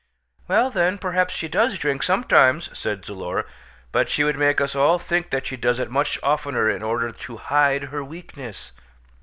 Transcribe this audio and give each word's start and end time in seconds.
"Well, 0.47 0.71
then, 0.71 0.97
perhaps 0.97 1.31
she 1.35 1.47
does 1.47 1.77
drink 1.77 2.01
sometimes," 2.01 2.75
said 2.75 3.05
Zulora; 3.05 3.45
"but 3.91 4.09
she 4.09 4.23
would 4.23 4.35
make 4.35 4.59
us 4.59 4.75
all 4.75 4.97
think 4.97 5.29
that 5.29 5.45
she 5.45 5.57
does 5.57 5.77
it 5.79 5.91
much 5.91 6.17
oftener 6.23 6.67
in 6.67 6.81
order 6.81 7.11
to 7.11 7.37
hide 7.37 7.83
her 7.93 8.03
weakness." 8.03 8.71